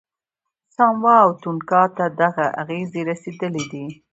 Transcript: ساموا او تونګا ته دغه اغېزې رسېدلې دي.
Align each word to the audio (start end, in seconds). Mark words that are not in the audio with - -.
ساموا 0.75 1.15
او 1.25 1.31
تونګا 1.41 1.83
ته 1.97 2.05
دغه 2.21 2.45
اغېزې 2.61 3.01
رسېدلې 3.09 3.63
دي. 3.71 3.85